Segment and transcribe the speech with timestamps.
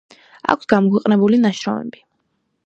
[0.53, 2.03] აქვს გამოქვეყნებული ნაშრომები.